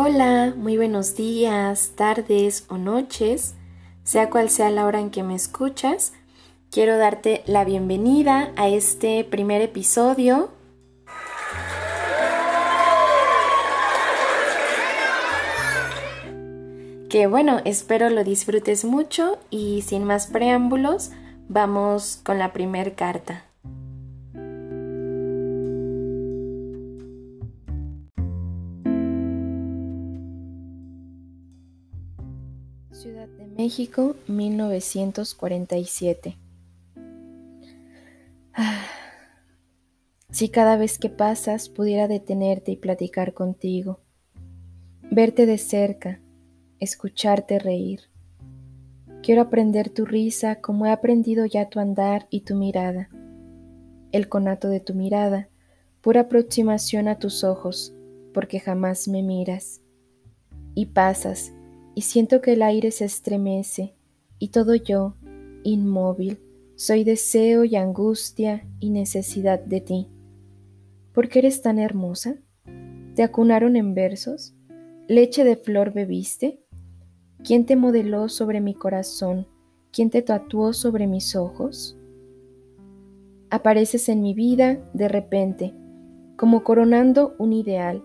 Hola, 0.00 0.54
muy 0.56 0.76
buenos 0.76 1.16
días, 1.16 1.90
tardes 1.96 2.66
o 2.68 2.78
noches, 2.78 3.56
sea 4.04 4.30
cual 4.30 4.48
sea 4.48 4.70
la 4.70 4.86
hora 4.86 5.00
en 5.00 5.10
que 5.10 5.24
me 5.24 5.34
escuchas. 5.34 6.12
Quiero 6.70 6.96
darte 6.98 7.42
la 7.46 7.64
bienvenida 7.64 8.52
a 8.54 8.68
este 8.68 9.24
primer 9.24 9.60
episodio. 9.60 10.52
Que 17.10 17.26
bueno, 17.28 17.60
espero 17.64 18.08
lo 18.08 18.22
disfrutes 18.22 18.84
mucho 18.84 19.40
y 19.50 19.82
sin 19.82 20.04
más 20.04 20.28
preámbulos, 20.28 21.10
vamos 21.48 22.20
con 22.22 22.38
la 22.38 22.52
primer 22.52 22.94
carta. 22.94 23.47
México, 33.58 34.16
1947. 34.28 36.38
Ah, 38.54 38.86
si 40.30 40.48
cada 40.48 40.76
vez 40.76 40.96
que 40.96 41.10
pasas 41.10 41.68
pudiera 41.68 42.06
detenerte 42.06 42.70
y 42.70 42.76
platicar 42.76 43.34
contigo, 43.34 43.98
verte 45.10 45.44
de 45.44 45.58
cerca, 45.58 46.20
escucharte 46.78 47.58
reír. 47.58 48.02
Quiero 49.24 49.42
aprender 49.42 49.90
tu 49.90 50.06
risa 50.06 50.60
como 50.60 50.86
he 50.86 50.92
aprendido 50.92 51.44
ya 51.44 51.68
tu 51.68 51.80
andar 51.80 52.28
y 52.30 52.42
tu 52.42 52.54
mirada, 52.54 53.10
el 54.12 54.28
conato 54.28 54.68
de 54.68 54.78
tu 54.78 54.94
mirada, 54.94 55.48
pura 56.00 56.20
aproximación 56.20 57.08
a 57.08 57.18
tus 57.18 57.42
ojos, 57.42 57.92
porque 58.32 58.60
jamás 58.60 59.08
me 59.08 59.24
miras. 59.24 59.80
Y 60.76 60.86
pasas, 60.86 61.52
y 61.98 62.02
siento 62.02 62.40
que 62.40 62.52
el 62.52 62.62
aire 62.62 62.92
se 62.92 63.06
estremece, 63.06 63.96
y 64.38 64.50
todo 64.50 64.76
yo, 64.76 65.16
inmóvil, 65.64 66.38
soy 66.76 67.02
deseo 67.02 67.64
y 67.64 67.74
angustia 67.74 68.64
y 68.78 68.90
necesidad 68.90 69.58
de 69.58 69.80
ti. 69.80 70.08
¿Por 71.12 71.28
qué 71.28 71.40
eres 71.40 71.60
tan 71.60 71.80
hermosa? 71.80 72.36
¿Te 73.16 73.24
acunaron 73.24 73.74
en 73.74 73.94
versos? 73.94 74.54
¿Leche 75.08 75.42
de 75.42 75.56
flor 75.56 75.92
bebiste? 75.92 76.62
¿Quién 77.42 77.66
te 77.66 77.74
modeló 77.74 78.28
sobre 78.28 78.60
mi 78.60 78.74
corazón? 78.74 79.48
¿Quién 79.90 80.10
te 80.10 80.22
tatuó 80.22 80.74
sobre 80.74 81.08
mis 81.08 81.34
ojos? 81.34 81.98
Apareces 83.50 84.08
en 84.08 84.22
mi 84.22 84.34
vida 84.34 84.78
de 84.92 85.08
repente, 85.08 85.74
como 86.36 86.62
coronando 86.62 87.34
un 87.40 87.52
ideal, 87.52 88.04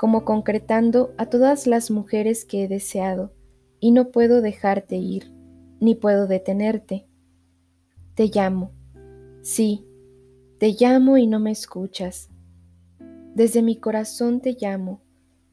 como 0.00 0.24
concretando 0.24 1.12
a 1.18 1.26
todas 1.26 1.66
las 1.66 1.90
mujeres 1.90 2.46
que 2.46 2.64
he 2.64 2.68
deseado, 2.68 3.34
y 3.80 3.90
no 3.90 4.10
puedo 4.10 4.40
dejarte 4.40 4.96
ir, 4.96 5.30
ni 5.78 5.94
puedo 5.94 6.26
detenerte. 6.26 7.06
Te 8.14 8.30
llamo, 8.34 8.72
sí, 9.42 9.84
te 10.56 10.74
llamo 10.80 11.18
y 11.18 11.26
no 11.26 11.38
me 11.38 11.50
escuchas. 11.50 12.30
Desde 13.34 13.60
mi 13.60 13.76
corazón 13.76 14.40
te 14.40 14.56
llamo, 14.58 15.02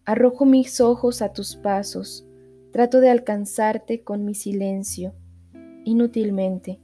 arrojo 0.06 0.46
mis 0.46 0.80
ojos 0.80 1.22
a 1.22 1.34
tus 1.34 1.58
pasos, 1.58 2.26
trato 2.72 3.02
de 3.02 3.10
alcanzarte 3.10 4.06
con 4.06 4.24
mi 4.24 4.34
silencio, 4.34 5.14
inútilmente. 5.84 6.80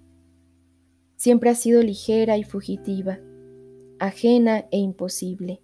Siempre 1.15 1.51
has 1.51 1.59
sido 1.59 1.81
ligera 1.81 2.35
y 2.35 2.43
fugitiva, 2.43 3.19
ajena 3.99 4.65
e 4.69 4.79
imposible 4.79 5.61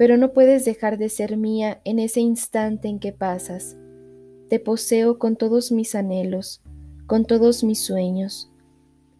pero 0.00 0.16
no 0.16 0.32
puedes 0.32 0.64
dejar 0.64 0.96
de 0.96 1.10
ser 1.10 1.36
mía 1.36 1.82
en 1.84 1.98
ese 1.98 2.20
instante 2.20 2.88
en 2.88 3.00
que 3.00 3.12
pasas. 3.12 3.76
Te 4.48 4.58
poseo 4.58 5.18
con 5.18 5.36
todos 5.36 5.72
mis 5.72 5.94
anhelos, 5.94 6.62
con 7.06 7.26
todos 7.26 7.62
mis 7.64 7.84
sueños, 7.84 8.50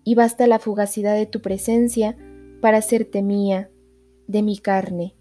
y 0.05 0.15
basta 0.15 0.47
la 0.47 0.59
fugacidad 0.59 1.16
de 1.16 1.27
tu 1.27 1.43
presencia 1.43 2.16
para 2.62 2.78
hacerte 2.78 3.21
mía, 3.21 3.69
de 4.27 4.43
mi 4.43 4.56
carne, 4.56 5.15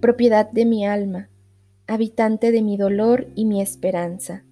propiedad 0.00 0.48
de 0.52 0.66
mi 0.66 0.86
alma, 0.86 1.28
habitante 1.88 2.52
de 2.52 2.62
mi 2.62 2.76
dolor 2.76 3.26
y 3.34 3.44
mi 3.44 3.60
esperanza. 3.60 4.44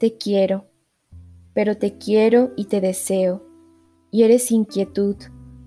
Te 0.00 0.16
quiero, 0.16 0.66
pero 1.54 1.76
te 1.76 1.96
quiero 1.96 2.50
y 2.56 2.64
te 2.64 2.80
deseo, 2.80 3.46
y 4.10 4.24
eres 4.24 4.50
inquietud, 4.50 5.14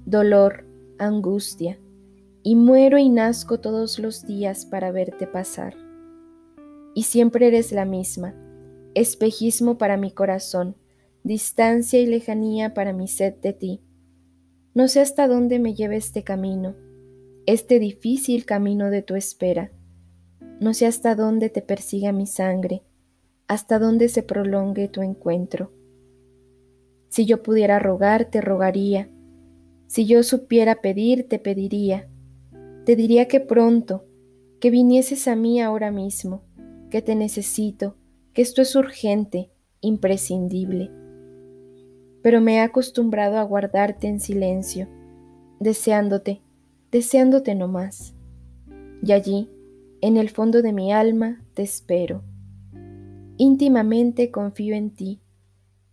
dolor, 0.06 0.66
angustia 0.98 1.80
y 2.50 2.56
muero 2.56 2.98
y 2.98 3.10
nazco 3.10 3.60
todos 3.60 4.00
los 4.00 4.26
días 4.26 4.66
para 4.66 4.92
verte 4.92 5.28
pasar. 5.28 5.76
Y 6.96 7.04
siempre 7.04 7.46
eres 7.46 7.72
la 7.72 7.86
misma, 7.86 8.34
espejismo 8.96 9.78
para 9.78 9.98
mi 9.98 10.10
corazón, 10.10 10.76
distancia 11.24 12.00
y 12.00 12.08
lejanía 12.08 12.74
para 12.74 12.92
mi 12.92 13.08
sed 13.08 13.36
de 13.36 13.54
ti. 13.54 13.84
No 14.74 14.88
sé 14.88 15.00
hasta 15.00 15.28
dónde 15.28 15.60
me 15.60 15.76
lleve 15.76 15.98
este 15.98 16.24
camino, 16.24 16.76
este 17.46 17.78
difícil 17.78 18.48
camino 18.48 18.90
de 18.90 19.04
tu 19.04 19.14
espera. 19.14 19.72
No 20.60 20.74
sé 20.74 20.88
hasta 20.88 21.14
dónde 21.14 21.52
te 21.52 21.62
persiga 21.62 22.14
mi 22.14 22.26
sangre, 22.26 22.82
hasta 23.48 23.78
dónde 23.78 24.10
se 24.10 24.24
prolongue 24.24 24.88
tu 24.88 25.04
encuentro. 25.04 25.72
Si 27.10 27.28
yo 27.28 27.44
pudiera 27.44 27.78
rogar, 27.78 28.26
te 28.26 28.42
rogaría. 28.42 29.08
Si 29.86 30.08
yo 30.08 30.24
supiera 30.24 30.82
pedir, 30.82 31.30
te 31.30 31.38
pediría 31.38 32.10
te 32.90 32.96
diría 32.96 33.28
que 33.28 33.40
pronto, 33.40 34.08
que 34.60 34.72
vinieses 34.72 35.28
a 35.28 35.36
mí 35.36 35.62
ahora 35.62 35.92
mismo, 35.92 36.42
que 36.90 37.04
te 37.04 37.14
necesito, 37.14 37.98
que 38.34 38.42
esto 38.42 38.64
es 38.64 38.76
urgente, 38.76 39.52
imprescindible. 39.80 40.90
Pero 42.24 42.42
me 42.42 42.56
he 42.56 42.62
acostumbrado 42.62 43.38
a 43.38 43.44
guardarte 43.44 44.08
en 44.08 44.20
silencio, 44.20 44.88
deseándote, 45.60 46.42
deseándote 46.90 47.54
no 47.54 47.68
más. 47.68 48.16
Y 49.04 49.12
allí, 49.12 49.52
en 50.02 50.18
el 50.18 50.32
fondo 50.32 50.64
de 50.64 50.74
mi 50.74 50.92
alma, 50.92 51.46
te 51.54 51.62
espero. 51.62 52.24
Íntimamente 53.38 54.32
confío 54.32 54.74
en 54.74 54.96
ti, 54.96 55.22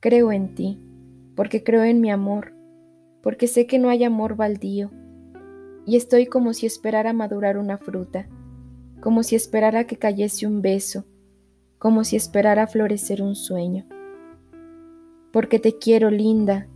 creo 0.01 0.33
en 0.33 0.55
ti, 0.55 0.81
porque 1.35 1.63
creo 1.63 1.85
en 1.85 2.01
mi 2.01 2.11
amor, 2.11 2.55
porque 3.23 3.49
sé 3.49 3.67
que 3.67 3.79
no 3.79 3.91
hay 3.91 4.03
amor 4.03 4.35
baldío, 4.35 4.93
y 5.87 5.97
estoy 5.97 6.27
como 6.27 6.53
si 6.53 6.67
esperara 6.67 7.13
madurar 7.13 7.57
una 7.57 7.79
fruta, 7.79 8.29
como 9.01 9.23
si 9.23 9.37
esperara 9.37 9.87
que 9.87 9.97
cayese 9.97 10.47
un 10.47 10.61
beso, 10.61 11.05
como 11.79 12.03
si 12.03 12.17
esperara 12.17 12.67
florecer 12.67 13.23
un 13.23 13.37
sueño. 13.37 13.87
Porque 15.33 15.61
te 15.61 15.79
quiero, 15.79 16.11
linda, 16.11 16.69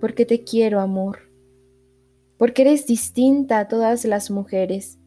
porque 0.00 0.24
te 0.24 0.44
quiero, 0.44 0.80
amor, 0.80 1.28
porque 2.38 2.62
eres 2.62 2.86
distinta 2.86 3.58
a 3.58 3.66
todas 3.66 4.04
las 4.04 4.30
mujeres. 4.30 5.00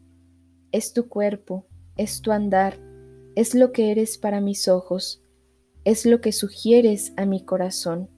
Es 0.70 0.92
tu 0.92 1.08
cuerpo, 1.08 1.66
es 1.96 2.20
tu 2.20 2.32
andar, 2.32 2.78
es 3.36 3.54
lo 3.54 3.72
que 3.72 3.90
eres 3.90 4.18
para 4.18 4.42
mis 4.42 4.68
ojos, 4.68 5.24
es 5.84 6.04
lo 6.04 6.20
que 6.20 6.32
sugieres 6.32 7.14
a 7.16 7.24
mi 7.24 7.42
corazón. 7.42 8.10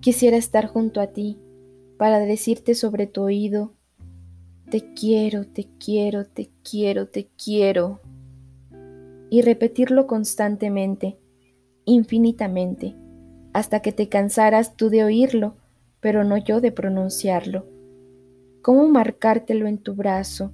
Quisiera 0.00 0.36
estar 0.36 0.68
junto 0.68 1.00
a 1.00 1.08
ti, 1.08 1.40
para 1.96 2.18
decirte 2.20 2.74
sobre 2.74 3.06
tu 3.06 3.22
oído, 3.22 3.72
te 4.70 4.94
quiero, 4.94 5.46
te 5.46 5.68
quiero, 5.78 6.26
te 6.26 6.50
quiero, 6.68 7.08
te 7.08 7.28
quiero. 7.42 8.00
Y 9.30 9.42
repetirlo 9.42 10.06
constantemente, 10.06 11.18
infinitamente, 11.84 12.94
hasta 13.52 13.80
que 13.80 13.92
te 13.92 14.08
cansaras 14.08 14.76
tú 14.76 14.90
de 14.90 15.04
oírlo, 15.04 15.56
pero 16.00 16.24
no 16.24 16.36
yo 16.36 16.60
de 16.60 16.72
pronunciarlo. 16.72 17.66
¿Cómo 18.62 18.88
marcártelo 18.88 19.66
en 19.66 19.78
tu 19.78 19.94
brazo? 19.94 20.52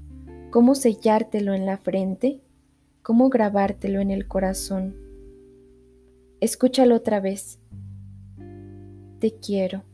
¿Cómo 0.51 0.75
sellártelo 0.75 1.55
en 1.55 1.67
la 1.67 1.79
frente? 1.79 2.41
¿Cómo 3.03 3.31
grabártelo 3.31 4.01
en 4.01 4.11
el 4.11 4.29
corazón? 4.29 4.95
Escúchalo 6.41 6.95
otra 6.97 7.21
vez. 7.21 7.59
Te 9.19 9.33
quiero 9.33 9.85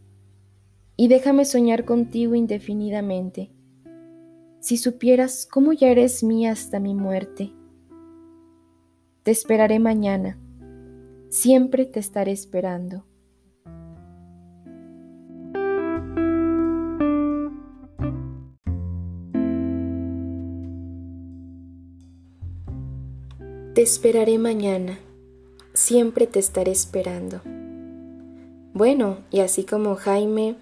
y 1.00 1.06
déjame 1.06 1.44
soñar 1.44 1.84
contigo 1.84 2.34
indefinidamente. 2.34 3.52
Si 4.58 4.76
supieras 4.76 5.46
cómo 5.46 5.72
ya 5.72 5.90
eres 5.90 6.24
mía 6.24 6.50
hasta 6.50 6.80
mi 6.80 6.92
muerte. 6.92 7.52
Te 9.22 9.30
esperaré 9.30 9.78
mañana, 9.78 10.40
siempre 11.28 11.86
te 11.86 12.00
estaré 12.00 12.32
esperando. 12.32 13.04
Te 23.72 23.82
esperaré 23.82 24.38
mañana, 24.38 24.98
siempre 25.74 26.26
te 26.26 26.40
estaré 26.40 26.72
esperando. 26.72 27.40
Bueno, 28.74 29.18
y 29.30 29.38
así 29.40 29.62
como 29.62 29.94
Jaime 29.94 30.56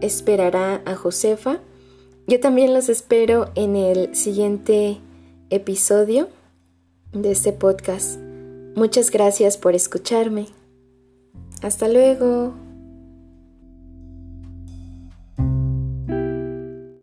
esperará 0.00 0.82
a 0.84 0.94
Josefa, 0.94 1.60
Yo 2.26 2.38
también 2.38 2.72
los 2.74 2.88
espero 2.88 3.50
en 3.56 3.74
el 3.74 4.14
siguiente 4.14 5.00
episodio 5.48 6.28
de 7.12 7.32
este 7.32 7.52
podcast. 7.52 8.20
Muchas 8.76 9.10
gracias 9.10 9.56
por 9.56 9.74
escucharme. 9.74 10.46
Hasta 11.60 11.88
luego. 11.88 12.54